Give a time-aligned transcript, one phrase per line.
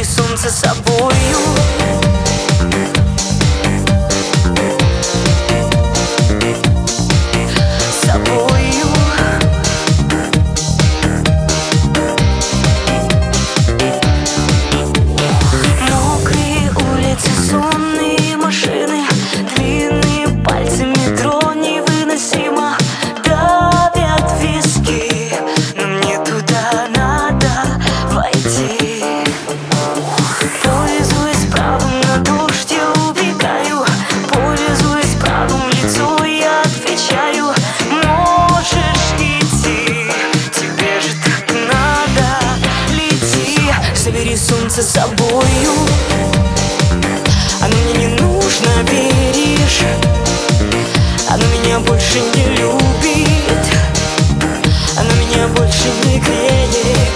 [0.00, 1.79] рисунца собою.
[44.80, 45.72] За собою.
[47.60, 49.84] А Оно мне не нужно, веришь.
[51.28, 53.66] А Оно меня больше не любит
[54.96, 57.09] Оно а меня больше не греет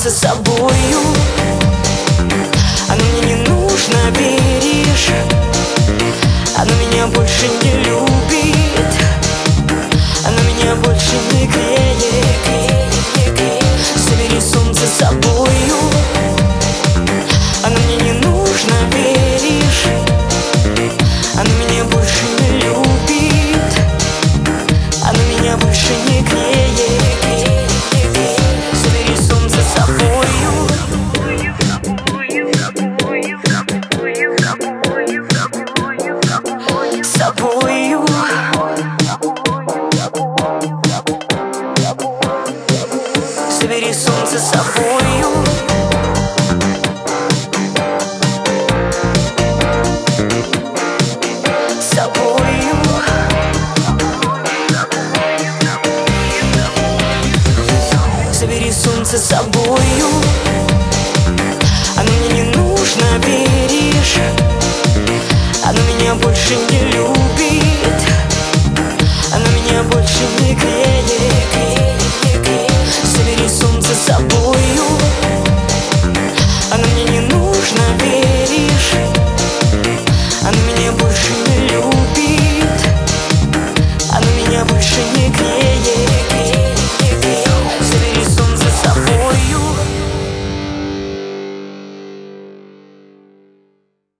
[0.00, 0.79] солнце собой.
[44.30, 45.26] за собою
[51.80, 52.76] Собою
[58.32, 59.79] Собери солнце с собой.